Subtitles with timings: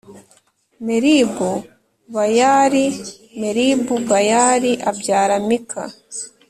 [0.85, 1.51] Meribu
[2.15, 2.85] Bayali
[3.41, 5.83] Meribu Bayali abyara Mika